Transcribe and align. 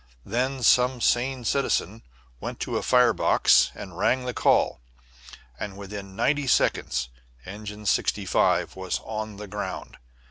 Then 0.25 0.63
some 0.63 0.99
sane 0.99 1.45
citizen 1.45 2.01
went 2.39 2.59
to 2.61 2.75
a 2.75 2.81
fire 2.81 3.13
box 3.13 3.69
and 3.75 3.99
rang 3.99 4.25
the 4.25 4.33
call, 4.33 4.81
and 5.59 5.77
within 5.77 6.15
ninety 6.15 6.47
seconds 6.47 7.09
Engine 7.45 7.85
65 7.85 8.75
was 8.75 8.99
on 9.05 9.35
the 9.37 9.45
ground. 9.45 9.97